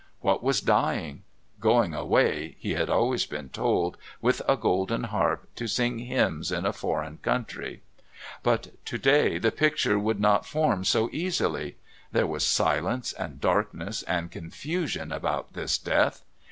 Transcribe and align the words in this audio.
What 0.21 0.41
was 0.41 0.61
dying? 0.61 1.21
Going 1.59 1.93
away, 1.93 2.55
he 2.57 2.71
had 2.73 2.89
always 2.89 3.27
been 3.27 3.49
told, 3.49 3.97
with 4.19 4.41
a 4.47 4.57
golden 4.57 5.03
harp, 5.03 5.47
to 5.57 5.67
sing 5.67 5.99
hymns 5.99 6.51
in 6.51 6.65
a 6.65 6.73
foreign 6.73 7.17
country. 7.19 7.83
But 8.41 8.83
to 8.85 8.97
day 8.97 9.37
the 9.37 9.51
picture 9.51 9.99
would 9.99 10.19
not 10.19 10.43
form 10.47 10.85
so 10.85 11.07
easily. 11.13 11.77
There 12.11 12.25
was 12.25 12.43
silence 12.43 13.13
and 13.13 13.39
darkness 13.39 14.01
and 14.01 14.31
confusion 14.31 15.11
about 15.11 15.53
this 15.53 15.77
Death. 15.77 16.23